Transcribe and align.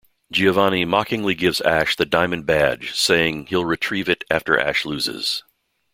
Giovanni 0.31 0.83
mockingly 0.83 1.35
gives 1.35 1.61
Ash 1.61 1.95
the 1.95 2.07
Diamond 2.07 2.47
Badge, 2.47 2.91
saying 2.95 3.45
he'll 3.49 3.65
retrieve 3.65 4.09
it 4.09 4.23
after 4.31 4.59
Ash 4.59 4.83
loses. 4.83 5.43